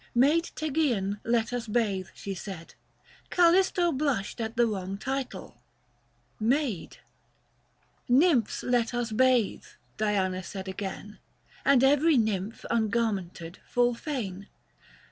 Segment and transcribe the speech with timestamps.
[0.15, 2.73] "Maid Tegesean let us bathe," she said:
[3.29, 5.61] Callisto blushed at the wrong title,"
[6.55, 6.97] Maid.""
[8.09, 9.63] Nymphs let us bathe,"
[9.97, 11.19] Diana said again;
[11.63, 14.47] And every nymph ungarmented full fain.